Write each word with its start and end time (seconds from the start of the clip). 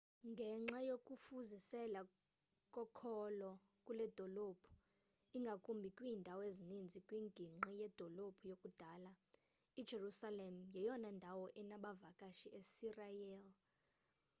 ngenxa 0.31 0.79
yokufuzisela 0.89 2.01
kokholo 2.75 3.51
kuledolophu 3.85 4.71
ingakumbi 5.37 5.89
kwiindawo 5.97 6.41
ezininzi 6.49 6.99
kwingingqi 7.07 7.71
yedolophu 7.79 8.43
yakudala 8.51 9.11
i-jerusalem 9.79 10.55
yeyona 10.75 11.09
ndawo 11.17 11.45
enabavakashi 11.61 12.47
esirayeli 12.59 13.51